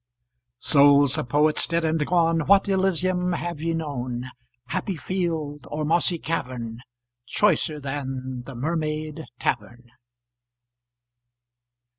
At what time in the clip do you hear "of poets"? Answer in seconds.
1.19-1.67